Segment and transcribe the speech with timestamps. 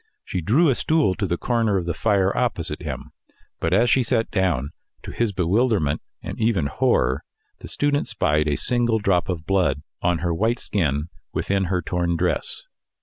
[0.25, 3.11] She drew a stool to the corner of the fire opposite him.
[3.59, 4.71] But as she sat down,
[5.03, 7.23] to his bewilderment, and even horror,
[7.59, 12.17] the student spied a single drop of blood on her white skin within her torn
[12.17, 12.63] dress.